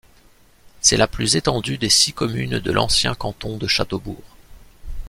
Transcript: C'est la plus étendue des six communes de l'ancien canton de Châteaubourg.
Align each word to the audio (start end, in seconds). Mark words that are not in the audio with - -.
C'est 0.81 0.97
la 0.97 1.05
plus 1.05 1.35
étendue 1.35 1.77
des 1.77 1.89
six 1.91 2.11
communes 2.11 2.57
de 2.57 2.71
l'ancien 2.71 3.13
canton 3.13 3.57
de 3.57 3.67
Châteaubourg. 3.67 4.23